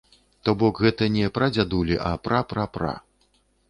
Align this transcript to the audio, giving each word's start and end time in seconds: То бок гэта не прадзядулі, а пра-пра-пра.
То 0.47 0.53
бок 0.63 0.81
гэта 0.85 1.09
не 1.17 1.29
прадзядулі, 1.37 2.01
а 2.09 2.17
пра-пра-пра. 2.27 3.01